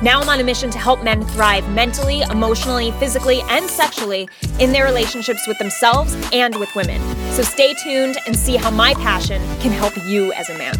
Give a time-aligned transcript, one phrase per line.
[0.00, 4.28] Now I'm on a mission to help men thrive mentally, emotionally, physically, and sexually
[4.60, 7.00] in their relationships with themselves and with women.
[7.32, 10.76] So stay tuned and see how my passion can help you as a man.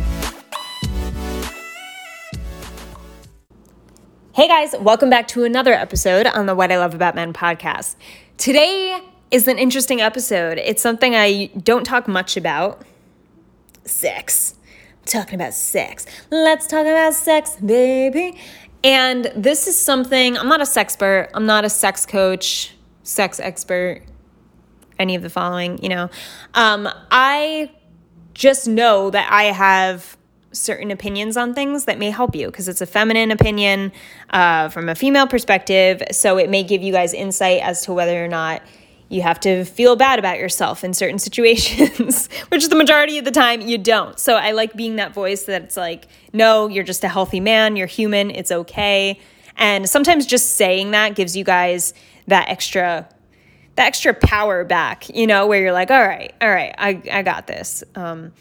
[4.35, 7.97] Hey guys, welcome back to another episode on the What I Love About Men podcast.
[8.37, 9.01] Today
[9.33, 10.59] is an interesting episode.
[10.59, 12.83] It's something I don't talk much about
[13.85, 14.55] sex.
[15.01, 16.07] I'm talking about sex.
[16.31, 18.39] Let's talk about sex, baby.
[18.85, 23.41] And this is something, I'm not a sex expert, I'm not a sex coach, sex
[23.41, 24.03] expert,
[24.99, 26.11] any of the following, you know.
[26.55, 27.71] Um, I
[28.35, 30.17] just know that I have
[30.53, 33.93] certain opinions on things that may help you because it's a feminine opinion
[34.31, 36.03] uh, from a female perspective.
[36.13, 38.63] So it may give you guys insight as to whether or not
[39.09, 43.31] you have to feel bad about yourself in certain situations, which the majority of the
[43.31, 44.19] time you don't.
[44.19, 47.87] So I like being that voice that's like, no, you're just a healthy man, you're
[47.87, 49.19] human, it's okay.
[49.57, 51.95] And sometimes just saying that gives you guys
[52.27, 53.09] that extra
[53.77, 57.23] that extra power back, you know, where you're like, all right, all right, I, I
[57.23, 57.85] got this.
[57.95, 58.33] Um,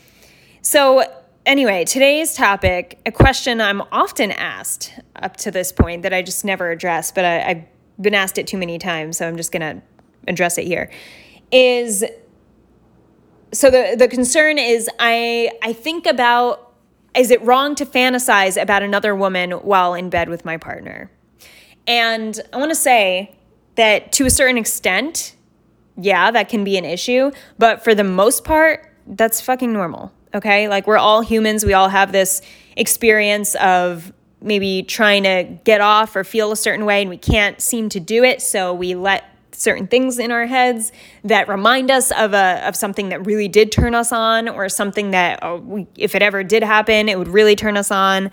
[0.64, 1.04] so
[1.46, 6.44] anyway, today's topic, a question I'm often asked up to this point that I just
[6.44, 7.66] never address, but I, I've
[8.02, 9.84] been asked it too many times, so I'm just gonna
[10.28, 10.90] address it here
[11.52, 12.04] is
[13.54, 16.74] so the the concern is I I think about
[17.16, 21.10] is it wrong to fantasize about another woman while in bed with my partner?
[21.88, 23.36] And I want to say
[23.76, 25.36] that to a certain extent,
[25.96, 30.12] yeah, that can be an issue, but for the most part, that's fucking normal.
[30.36, 30.68] Okay?
[30.68, 32.42] Like we're all humans, we all have this
[32.76, 37.60] experience of maybe trying to get off or feel a certain way and we can't
[37.60, 39.24] seem to do it, so we let
[39.58, 40.92] certain things in our heads
[41.24, 45.12] that remind us of a of something that really did turn us on or something
[45.12, 48.32] that oh, we, if it ever did happen it would really turn us on.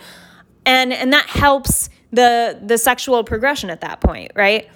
[0.66, 4.68] And and that helps the the sexual progression at that point right?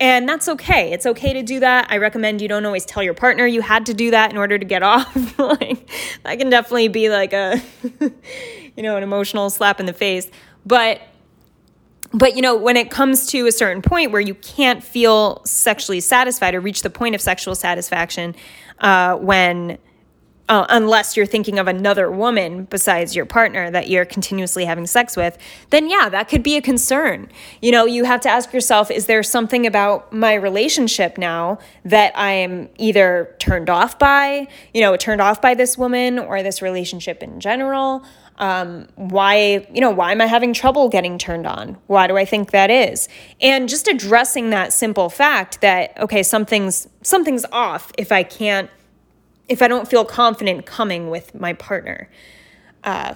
[0.00, 0.92] And that's okay.
[0.92, 1.86] It's okay to do that.
[1.88, 4.58] I recommend you don't always tell your partner you had to do that in order
[4.58, 5.38] to get off.
[5.38, 5.88] Like
[6.24, 7.60] that can definitely be like a
[8.76, 10.30] you know an emotional slap in the face.
[10.64, 11.02] But
[12.12, 16.00] but you know when it comes to a certain point where you can't feel sexually
[16.00, 18.34] satisfied or reach the point of sexual satisfaction
[18.80, 19.78] uh, when
[20.48, 25.16] uh, unless you're thinking of another woman besides your partner that you're continuously having sex
[25.16, 25.38] with,
[25.70, 27.30] then yeah, that could be a concern.
[27.62, 32.12] You know, you have to ask yourself is there something about my relationship now that
[32.18, 36.60] I am either turned off by, you know, turned off by this woman or this
[36.60, 38.04] relationship in general?
[38.38, 41.76] Um, why you know why am i having trouble getting turned on?
[41.86, 43.08] Why do i think that is?
[43.40, 48.70] And just addressing that simple fact that okay something's something's off if i can't
[49.48, 52.08] if i don't feel confident coming with my partner.
[52.84, 53.14] Uh,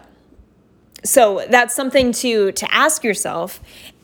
[1.04, 3.60] so that's something to to ask yourself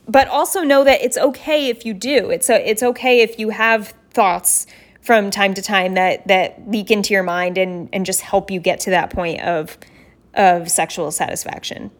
[0.08, 2.30] but also know that it's okay if you do.
[2.30, 4.66] It's a, it's okay if you have thoughts
[5.00, 8.60] from time to time that that leak into your mind and and just help you
[8.60, 9.76] get to that point of
[10.34, 11.90] of sexual satisfaction.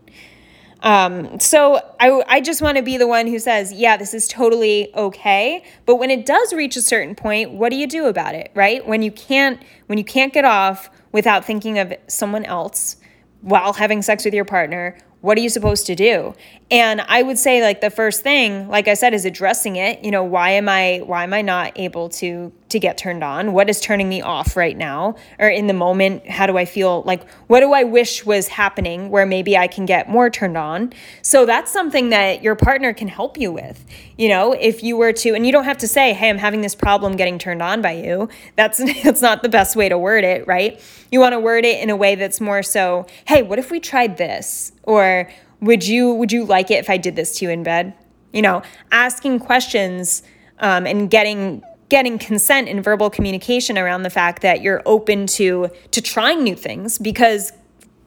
[0.83, 4.27] Um, so I, I just want to be the one who says, yeah, this is
[4.27, 5.65] totally okay.
[5.87, 8.85] But when it does reach a certain point, what do you do about it, right?
[8.87, 12.97] When you can't, when you can't get off without thinking of someone else
[13.43, 16.35] while having sex with your partner, what are you supposed to do
[16.71, 20.11] and i would say like the first thing like i said is addressing it you
[20.11, 23.53] know why am i why am i not able to to get turned on?
[23.53, 26.29] What is turning me off right now or in the moment?
[26.29, 27.03] How do i feel?
[27.03, 30.93] Like what do i wish was happening where maybe i can get more turned on?
[31.23, 33.85] So that's something that your partner can help you with.
[34.19, 36.61] You know if you were to and you don't have to say hey i'm having
[36.61, 38.29] this problem getting turned on by you.
[38.57, 40.81] That's that's not the best way to word it right?
[41.11, 43.81] You want to word it in a way that's more so hey what if we
[43.81, 44.73] tried this?
[44.83, 45.31] Or
[45.61, 47.95] would you would you like it if I did this to you in bed?
[48.33, 50.23] You know, asking questions
[50.59, 51.63] um, and getting
[51.93, 56.57] getting consent and verbal communication around the fact that you're open to to trying new
[56.57, 57.53] things because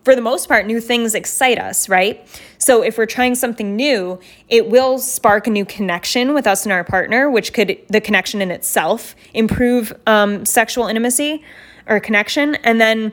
[0.03, 2.27] for the most part new things excite us right?
[2.57, 6.73] So if we're trying something new it will spark a new connection with us and
[6.73, 11.43] our partner which could the connection in itself improve um, sexual intimacy
[11.85, 12.55] or connection.
[12.55, 13.11] And then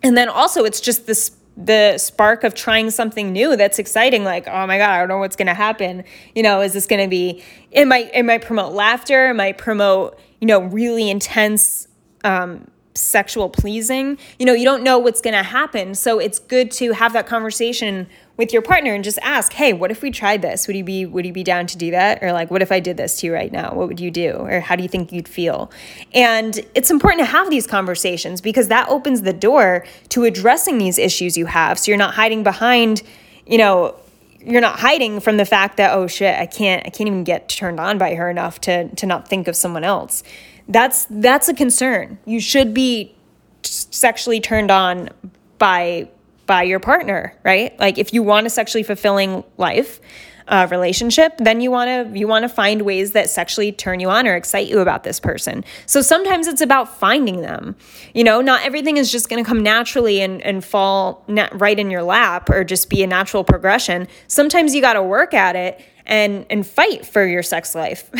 [0.00, 4.48] and then also it's just this the spark of trying something new that's exciting like
[4.48, 6.02] oh my god i don't know what's going to happen
[6.34, 9.58] you know is this going to be it might it might promote laughter it might
[9.58, 11.86] promote you know really intense
[12.24, 14.18] um, sexual pleasing.
[14.38, 15.94] You know, you don't know what's going to happen.
[15.94, 18.08] So it's good to have that conversation
[18.40, 20.66] with your partner and just ask, "Hey, what if we tried this?
[20.66, 22.80] Would you be would you be down to do that?" Or like, "What if I
[22.80, 23.74] did this to you right now?
[23.74, 25.70] What would you do?" Or how do you think you'd feel?
[26.14, 30.98] And it's important to have these conversations because that opens the door to addressing these
[30.98, 31.78] issues you have.
[31.78, 33.02] So you're not hiding behind,
[33.46, 33.94] you know,
[34.42, 37.46] you're not hiding from the fact that oh shit, I can't I can't even get
[37.50, 40.22] turned on by her enough to to not think of someone else.
[40.66, 42.18] That's that's a concern.
[42.24, 43.14] You should be
[43.62, 45.10] sexually turned on
[45.58, 46.08] by
[46.50, 47.78] by your partner, right?
[47.78, 50.00] Like if you want a sexually fulfilling life,
[50.48, 54.10] uh, relationship, then you want to you want to find ways that sexually turn you
[54.10, 55.64] on or excite you about this person.
[55.86, 57.76] So sometimes it's about finding them.
[58.14, 61.78] You know, not everything is just going to come naturally and and fall na- right
[61.78, 64.08] in your lap or just be a natural progression.
[64.26, 68.10] Sometimes you got to work at it and and fight for your sex life.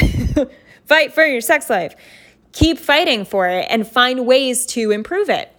[0.87, 1.97] fight for your sex life.
[2.53, 5.53] Keep fighting for it and find ways to improve it.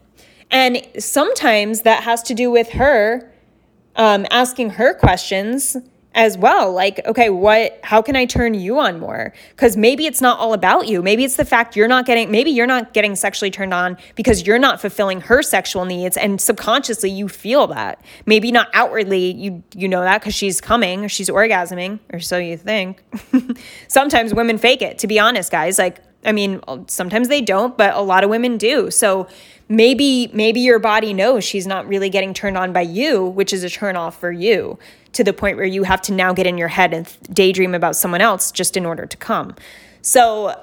[0.52, 3.32] And sometimes that has to do with her
[3.96, 5.78] um, asking her questions
[6.14, 9.34] as well like okay what how can i turn you on more?
[9.52, 11.02] Because maybe it's not all about you.
[11.02, 14.46] Maybe it's the fact you're not getting maybe you're not getting sexually turned on because
[14.46, 18.04] you're not fulfilling her sexual needs and subconsciously you feel that.
[18.26, 22.38] Maybe not outwardly you you know that because she's coming or she's orgasming or so
[22.38, 23.04] you think.
[23.88, 25.80] Sometimes women fake it to be honest guys.
[25.80, 28.92] Like I mean, sometimes they don't, but a lot of women do.
[28.92, 29.28] So
[29.68, 33.64] maybe maybe your body knows she's not really getting turned on by you, which is
[33.64, 34.78] a turn off for you
[35.14, 37.96] to the point where you have to now get in your head and daydream about
[37.96, 39.56] someone else just in order to come.
[40.02, 40.56] So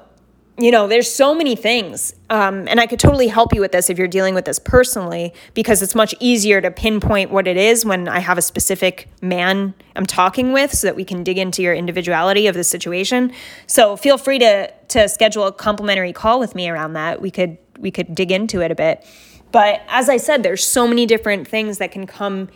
[0.61, 2.15] you know, there's so many things.
[2.31, 5.33] Um, and I could totally help you with this if you're dealing with this personally,
[5.55, 9.73] because it's much easier to pinpoint what it is when I have a specific man
[9.95, 13.33] I'm talking with so that we can dig into your individuality of the situation.
[13.69, 17.21] So feel free to to schedule a complimentary call with me around that.
[17.21, 19.05] We could we could dig into it a bit.
[19.53, 22.49] But as I said, there's so many different things that can come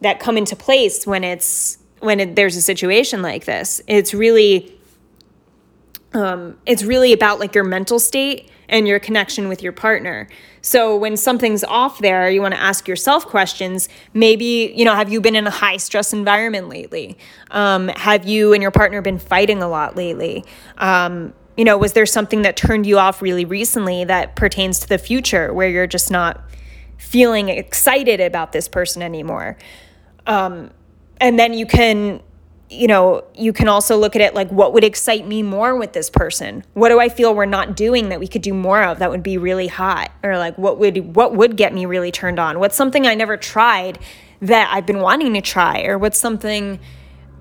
[0.00, 3.80] that come into place when it's when it, there's a situation like this.
[3.86, 4.78] It's really
[6.12, 10.28] um, it's really about like your mental state and your connection with your partner.
[10.62, 13.88] So when something's off there, you want to ask yourself questions.
[14.14, 17.18] Maybe, you know, have you been in a high stress environment lately?
[17.50, 20.44] Um, have you and your partner been fighting a lot lately?
[20.78, 24.88] Um, you know, was there something that turned you off really recently that pertains to
[24.88, 26.42] the future where you're just not
[26.98, 29.56] feeling excited about this person anymore?
[30.26, 30.70] Um,
[31.20, 32.20] and then you can
[32.70, 35.92] you know, you can also look at it like what would excite me more with
[35.92, 36.64] this person?
[36.72, 39.22] What do I feel we're not doing that we could do more of that would
[39.22, 40.10] be really hot?
[40.22, 42.58] Or like what would what would get me really turned on?
[42.58, 43.98] What's something I never tried
[44.40, 45.82] that I've been wanting to try?
[45.84, 46.80] Or what's something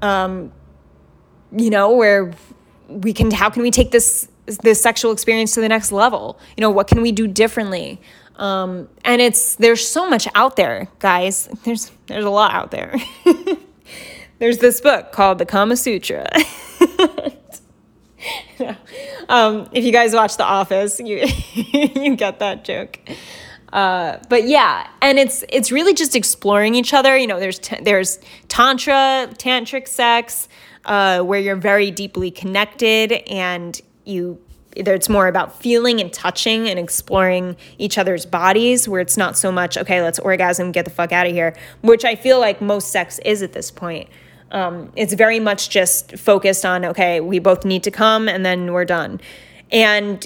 [0.02, 0.52] um
[1.56, 2.34] you know, where
[2.88, 4.28] we can how can we take this
[4.62, 6.40] this sexual experience to the next level?
[6.58, 8.02] You know, what can we do differently?
[8.36, 11.48] Um and it's there's so much out there, guys.
[11.64, 12.96] There's there's a lot out there.
[14.40, 16.30] there's this book called the Kama Sutra.
[19.30, 23.00] um, if you guys watch The Office, you you get that joke.
[23.74, 27.18] Uh, but yeah, and it's it's really just exploring each other.
[27.18, 30.48] You know, there's t- there's tantra, tantric sex,
[30.86, 34.40] uh, where you're very deeply connected, and you
[34.76, 39.52] it's more about feeling and touching and exploring each other's bodies where it's not so
[39.52, 42.90] much okay let's orgasm get the fuck out of here which i feel like most
[42.90, 44.10] sex is at this point
[44.54, 48.72] um, it's very much just focused on, okay, we both need to come and then
[48.72, 49.20] we're done.
[49.72, 50.26] And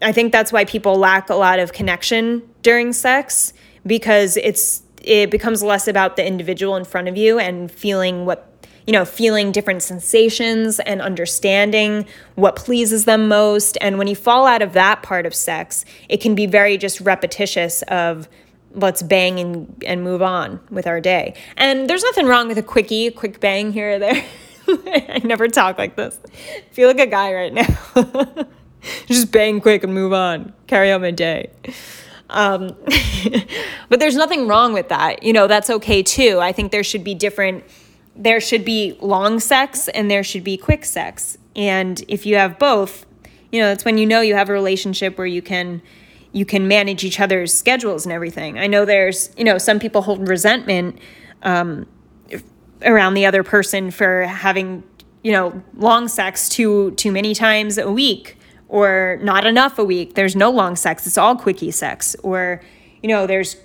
[0.00, 3.52] I think that's why people lack a lot of connection during sex
[3.86, 8.44] because it's it becomes less about the individual in front of you and feeling what
[8.88, 13.76] you know, feeling different sensations and understanding what pleases them most.
[13.82, 16.98] And when you fall out of that part of sex, it can be very just
[17.02, 18.30] repetitious of
[18.72, 21.34] let's bang and, and move on with our day.
[21.58, 24.24] And there's nothing wrong with a quickie, a quick bang here or there.
[24.68, 26.18] I never talk like this.
[26.24, 28.48] I feel like a guy right now.
[29.06, 31.50] Just bang quick and move on, carry on my day.
[32.30, 32.76] Um,
[33.88, 35.22] but there's nothing wrong with that.
[35.22, 36.38] You know, that's okay too.
[36.40, 37.64] I think there should be different,
[38.16, 41.38] there should be long sex and there should be quick sex.
[41.56, 43.06] And if you have both,
[43.50, 45.82] you know, that's when you know you have a relationship where you can
[46.32, 48.58] you can manage each other's schedules and everything.
[48.58, 50.98] I know there's, you know, some people hold resentment
[51.42, 51.86] um,
[52.82, 54.82] around the other person for having,
[55.22, 58.37] you know, long sex too too many times a week
[58.68, 60.14] or not enough a week.
[60.14, 61.06] There's no long sex.
[61.06, 62.14] It's all quickie sex.
[62.22, 62.60] Or,
[63.02, 63.56] you know, there's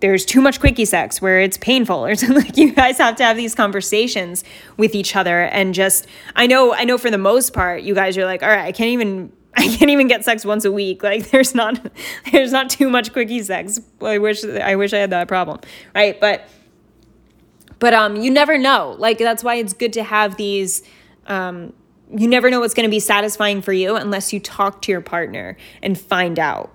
[0.00, 3.24] there's too much quickie sex where it's painful or something like you guys have to
[3.24, 4.44] have these conversations
[4.76, 8.18] with each other and just I know I know for the most part you guys
[8.18, 11.02] are like, all right, I can't even I can't even get sex once a week.
[11.02, 11.80] Like there's not
[12.32, 13.80] there's not too much quickie sex.
[14.00, 15.60] I wish I wish I had that problem.
[15.94, 16.20] Right?
[16.20, 16.48] But
[17.78, 18.96] but um you never know.
[18.98, 20.82] Like that's why it's good to have these
[21.28, 21.74] um
[22.16, 25.00] you never know what's going to be satisfying for you unless you talk to your
[25.00, 26.74] partner and find out.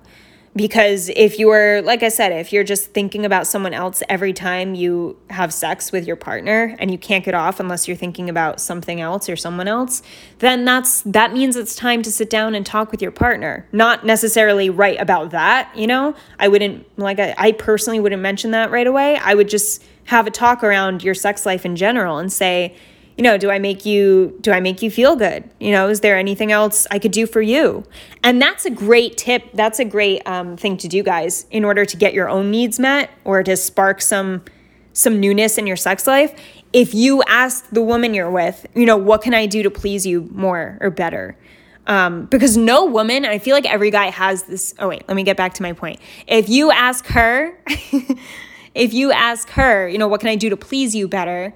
[0.56, 4.74] Because if you're like i said if you're just thinking about someone else every time
[4.74, 8.60] you have sex with your partner and you can't get off unless you're thinking about
[8.60, 10.02] something else or someone else
[10.40, 13.68] then that's that means it's time to sit down and talk with your partner.
[13.72, 16.16] Not necessarily right about that you know?
[16.40, 19.18] I wouldn't like i, I personally wouldn't mention that right away.
[19.18, 22.76] I would just have a talk around your sex life in general and say
[23.18, 26.00] you know do i make you do i make you feel good you know is
[26.02, 27.84] there anything else i could do for you
[28.24, 31.84] and that's a great tip that's a great um, thing to do guys in order
[31.84, 34.42] to get your own needs met or to spark some
[34.94, 36.34] some newness in your sex life
[36.74, 40.06] if you ask the woman you're with you know what can i do to please
[40.06, 41.36] you more or better
[41.88, 44.74] um, because no woman, I feel like every guy has this.
[44.78, 46.02] Oh, wait, let me get back to my point.
[46.28, 47.58] If you ask her,
[48.76, 51.54] if you ask her, you know, what can I do to please you better?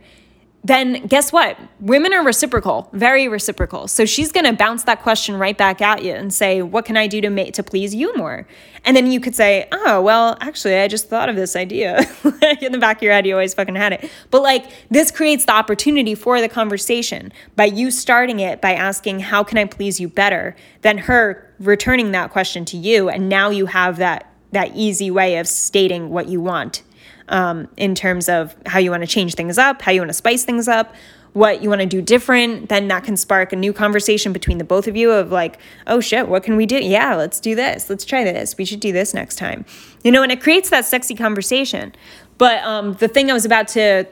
[0.63, 1.57] Then guess what?
[1.79, 3.87] Women are reciprocal, very reciprocal.
[3.87, 6.97] So she's going to bounce that question right back at you and say, "What can
[6.97, 8.47] I do to make to please you more?"
[8.85, 12.01] And then you could say, "Oh, well, actually, I just thought of this idea."
[12.61, 14.11] In the back of your head, you always fucking had it.
[14.29, 19.21] But like this creates the opportunity for the conversation by you starting it by asking,
[19.21, 23.49] "How can I please you better?" Then her returning that question to you, and now
[23.49, 26.83] you have that that easy way of stating what you want
[27.31, 30.13] um, in terms of how you want to change things up, how you want to
[30.13, 30.93] spice things up,
[31.33, 34.65] what you want to do different, then that can spark a new conversation between the
[34.65, 35.57] both of you of like,
[35.87, 36.75] oh shit, what can we do?
[36.75, 37.89] Yeah, let's do this.
[37.89, 38.57] Let's try this.
[38.57, 39.65] We should do this next time.
[40.03, 41.95] You know, and it creates that sexy conversation.
[42.37, 44.05] But um, the thing I was about to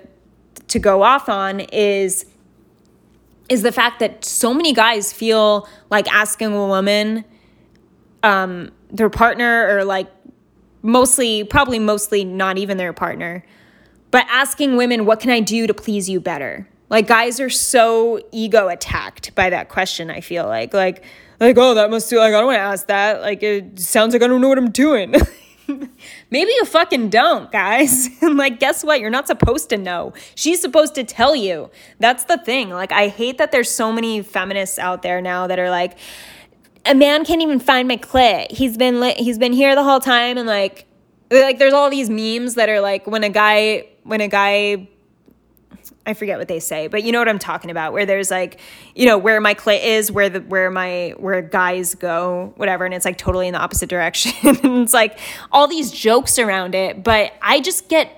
[0.70, 2.26] to go off on is
[3.50, 7.26] is the fact that so many guys feel like asking a woman
[8.22, 10.08] um, their partner or like
[10.82, 13.44] mostly, probably mostly not even their partner,
[14.12, 16.68] but asking women, what can I do to please you better?
[16.90, 20.74] Like guys are so ego attacked by that question, I feel like.
[20.74, 21.04] Like,
[21.40, 23.22] like, oh, that must do like I don't want to ask that.
[23.22, 25.14] Like it sounds like I don't know what I'm doing.
[26.32, 28.10] Maybe you fucking don't, guys.
[28.22, 29.00] And like, guess what?
[29.00, 30.14] You're not supposed to know.
[30.36, 31.70] She's supposed to tell you.
[32.00, 32.70] That's the thing.
[32.70, 35.98] Like, I hate that there's so many feminists out there now that are like,
[36.89, 38.51] a man can't even find my clit.
[38.51, 40.86] He's been li- he's been here the whole time and like
[41.31, 44.88] like there's all these memes that are like when a guy when a guy
[46.05, 48.60] I forget what they say, but you know what I'm talking about where there's like,
[48.96, 52.93] you know, where my clit is, where the where my where guys go, whatever, and
[52.96, 54.31] it's like totally in the opposite direction.
[54.63, 55.19] and it's like
[55.51, 58.12] all these jokes around it, but I just get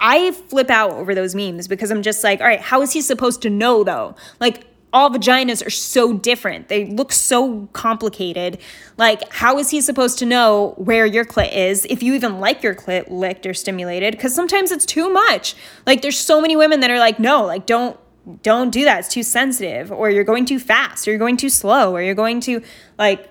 [0.00, 3.00] I flip out over those memes because I'm just like, all right, how is he
[3.00, 4.16] supposed to know though?
[4.40, 6.68] Like all vaginas are so different.
[6.68, 8.58] They look so complicated.
[8.98, 12.62] Like, how is he supposed to know where your clit is if you even like
[12.62, 14.12] your clit licked or stimulated?
[14.12, 15.54] Because sometimes it's too much.
[15.86, 17.98] Like, there's so many women that are like, no, like, don't
[18.42, 19.00] don't do that.
[19.00, 22.14] It's too sensitive, or you're going too fast, or you're going too slow, or you're
[22.14, 22.62] going to
[22.96, 23.28] like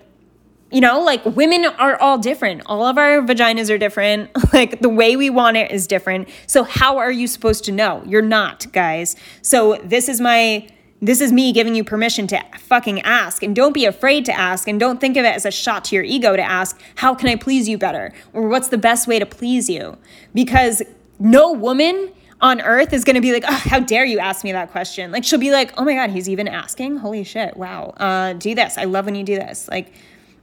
[0.71, 2.61] you know, like women are all different.
[2.65, 4.29] All of our vaginas are different.
[4.53, 6.27] Like the way we want it is different.
[6.45, 8.03] So, how are you supposed to know?
[8.05, 9.15] You're not, guys.
[9.41, 10.67] So, this is my
[11.01, 13.41] this is me giving you permission to fucking ask.
[13.41, 14.67] And don't be afraid to ask.
[14.67, 17.27] And don't think of it as a shot to your ego to ask, how can
[17.27, 18.13] I please you better?
[18.33, 19.97] Or what's the best way to please you?
[20.35, 20.83] Because
[21.17, 24.71] no woman on earth is to be like, oh, how dare you ask me that
[24.71, 25.11] question?
[25.11, 26.97] Like, she'll be like, oh my God, he's even asking?
[26.97, 27.57] Holy shit.
[27.57, 27.93] Wow.
[27.97, 28.77] Uh, do this.
[28.77, 29.67] I love when you do this.
[29.67, 29.91] Like,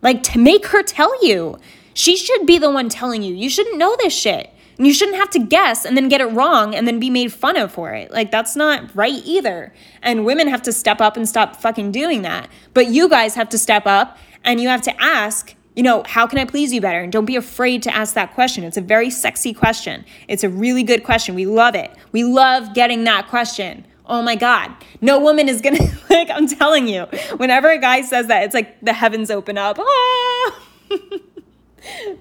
[0.02, 1.58] like to make her tell you.
[1.94, 3.34] She should be the one telling you.
[3.34, 4.52] You shouldn't know this shit.
[4.78, 7.32] And you shouldn't have to guess and then get it wrong and then be made
[7.32, 8.12] fun of for it.
[8.12, 9.74] Like, that's not right either.
[10.02, 12.48] And women have to step up and stop fucking doing that.
[12.74, 16.26] But you guys have to step up and you have to ask, you know, how
[16.28, 17.00] can I please you better?
[17.00, 18.62] And don't be afraid to ask that question.
[18.62, 20.04] It's a very sexy question.
[20.28, 21.34] It's a really good question.
[21.34, 21.90] We love it.
[22.12, 23.84] We love getting that question.
[24.06, 24.72] Oh my God.
[25.00, 27.02] No woman is gonna, like, I'm telling you,
[27.36, 29.78] whenever a guy says that, it's like the heavens open up.
[29.80, 30.60] Ah!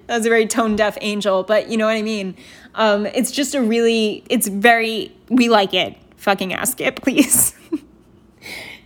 [0.06, 2.36] That's a very tone deaf angel, but you know what I mean.
[2.74, 5.96] Um, it's just a really, it's very, we like it.
[6.16, 7.54] Fucking ask it, please.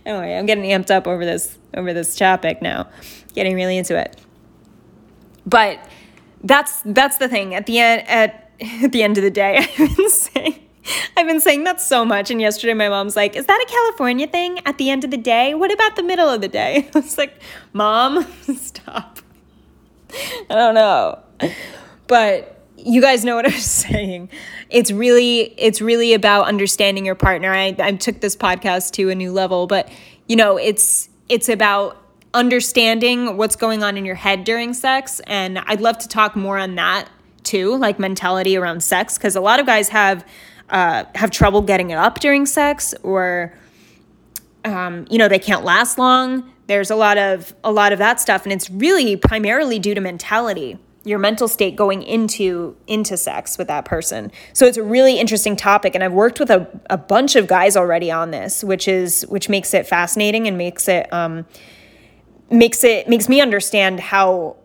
[0.05, 2.87] anyway, I'm getting amped up over this over this topic now,
[3.33, 4.15] getting really into it.
[5.45, 5.79] But
[6.43, 7.55] that's that's the thing.
[7.55, 8.51] At the end, at
[8.83, 10.59] at the end of the day, I've been saying.
[11.15, 12.29] I've been saying that so much.
[12.29, 15.17] And yesterday, my mom's like, Is that a California thing at the end of the
[15.17, 15.53] day?
[15.53, 16.89] What about the middle of the day?
[16.93, 19.19] I was like, Mom, stop.
[20.49, 21.19] I don't know.
[22.07, 24.29] But you guys know what I'm saying.
[24.69, 27.53] It's really it's really about understanding your partner.
[27.53, 29.89] I, I took this podcast to a new level, but
[30.27, 31.97] you know, it's it's about
[32.33, 35.21] understanding what's going on in your head during sex.
[35.27, 37.07] And I'd love to talk more on that
[37.43, 40.25] too, like mentality around sex, because a lot of guys have
[40.69, 43.53] uh, have trouble getting it up during sex, or
[44.65, 46.52] um, you know they can't last long.
[46.67, 50.01] There's a lot of a lot of that stuff, and it's really primarily due to
[50.01, 55.19] mentality your mental state going into into sex with that person so it's a really
[55.19, 58.87] interesting topic and i've worked with a, a bunch of guys already on this which
[58.87, 61.45] is which makes it fascinating and makes it um,
[62.49, 64.55] makes it makes me understand how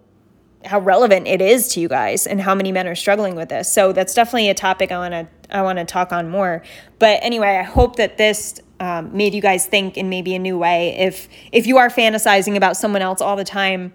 [0.64, 3.72] how relevant it is to you guys and how many men are struggling with this.
[3.72, 6.62] So that's definitely a topic I want to I want to talk on more.
[6.98, 10.58] But anyway, I hope that this um, made you guys think in maybe a new
[10.58, 10.96] way.
[10.96, 13.94] If if you are fantasizing about someone else all the time.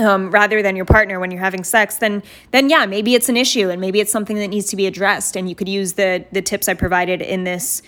[0.00, 2.22] Um, rather than your partner when you're having sex, then
[2.52, 5.34] then yeah, maybe it's an issue and maybe it's something that needs to be addressed.
[5.34, 7.82] And you could use the the tips I provided in this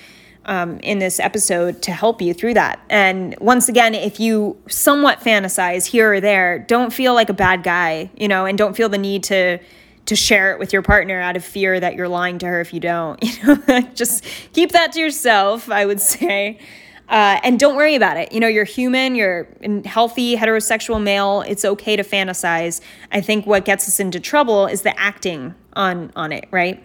[0.47, 2.81] um, in this episode to help you through that.
[2.89, 7.63] And once again, if you somewhat fantasize here or there, don't feel like a bad
[7.63, 9.59] guy, you know, and don't feel the need to
[10.11, 12.75] to share it with your partner out of fear that you're lying to her if
[12.75, 13.23] you don't.
[13.41, 16.59] You know, just keep that to yourself, I would say.
[17.09, 18.33] Uh, and don't worry about it.
[18.33, 21.43] You know, you're human, you're a healthy heterosexual male.
[21.43, 22.81] It's okay to fantasize.
[23.13, 26.85] I think what gets us into trouble is the acting on on it, right?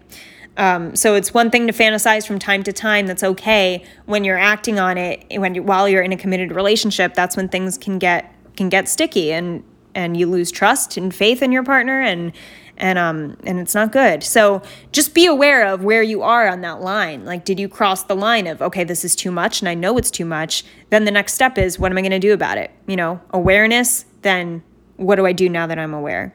[0.57, 3.07] Um, so it's one thing to fantasize from time to time.
[3.07, 3.83] That's okay.
[4.05, 7.49] When you're acting on it, when you, while you're in a committed relationship, that's when
[7.49, 9.63] things can get can get sticky and
[9.95, 12.33] and you lose trust and faith in your partner and
[12.77, 14.23] and um and it's not good.
[14.23, 17.25] So just be aware of where you are on that line.
[17.25, 19.97] Like, did you cross the line of okay, this is too much, and I know
[19.97, 20.63] it's too much?
[20.89, 22.71] Then the next step is what am I going to do about it?
[22.87, 24.05] You know, awareness.
[24.21, 24.63] Then
[24.97, 26.33] what do I do now that I'm aware?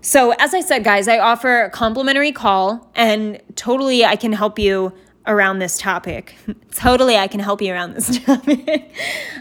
[0.00, 4.58] So, as I said, guys, I offer a complimentary call and totally I can help
[4.58, 4.92] you
[5.26, 6.36] around this topic.
[6.74, 8.94] totally, I can help you around this topic.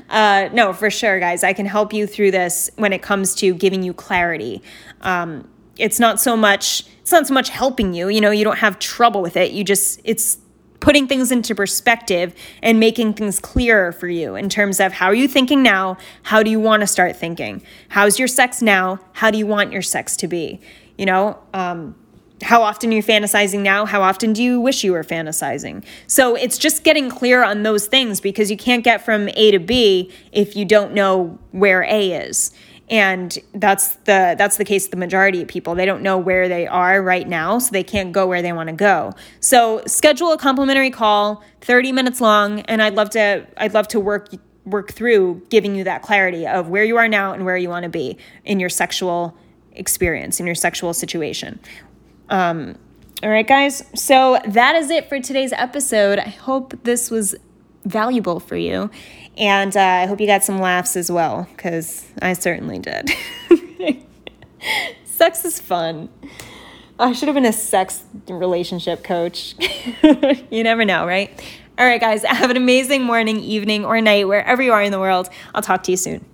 [0.09, 3.53] uh, no, for sure, guys, I can help you through this when it comes to
[3.53, 4.61] giving you clarity.
[5.01, 8.59] Um, it's not so much it's not so much helping you you know you don't
[8.59, 10.37] have trouble with it you just it's
[10.79, 15.15] putting things into perspective and making things clearer for you in terms of how are
[15.15, 15.97] you thinking now?
[16.23, 17.63] How do you want to start thinking?
[17.89, 18.99] How's your sex now?
[19.13, 20.61] How do you want your sex to be?
[20.97, 21.95] You know, um,
[22.43, 23.85] how often you're you fantasizing now?
[23.85, 25.83] How often do you wish you were fantasizing?
[26.05, 29.59] So it's just getting clear on those things because you can't get from A to
[29.59, 32.51] B if you don't know where A is
[32.89, 35.75] and that's the that's the case of the majority of people.
[35.75, 38.69] They don't know where they are right now so they can't go where they want
[38.69, 39.13] to go.
[39.39, 43.99] So schedule a complimentary call 30 minutes long and i'd love to i'd love to
[43.99, 44.29] work
[44.63, 47.83] work through giving you that clarity of where you are now and where you want
[47.83, 49.37] to be in your sexual
[49.77, 51.59] experience in your sexual situation.
[52.29, 52.77] Um,
[53.23, 53.83] all right guys.
[53.95, 56.19] So that is it for today's episode.
[56.19, 57.35] I hope this was
[57.87, 58.89] valuable for you
[59.37, 63.11] and uh, I hope you got some laughs as well, because I certainly did.
[65.05, 66.09] sex is fun.
[66.99, 69.55] I should have been a sex relationship coach.
[70.49, 71.29] you never know, right?
[71.77, 74.99] All right, guys, have an amazing morning, evening, or night, wherever you are in the
[74.99, 75.29] world.
[75.53, 76.25] I'll talk to you soon.